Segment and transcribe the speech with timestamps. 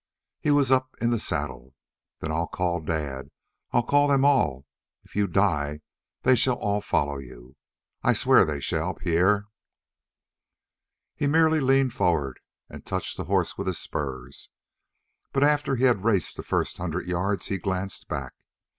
[0.39, 1.75] He was up in the saddle.
[2.21, 3.29] "Then I'll call dad
[3.71, 4.65] I'll call them all
[5.03, 5.81] if you die
[6.23, 7.55] they shall all follow you.
[8.01, 8.95] I swear they shall.
[8.95, 9.45] Pierre!"
[11.15, 14.49] He merely leaned forward and touched the horse with his spurs,
[15.33, 18.33] but after he had raced the first hundred yards he glanced back.